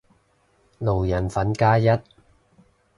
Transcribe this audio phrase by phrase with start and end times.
[0.79, 1.85] 路人粉加一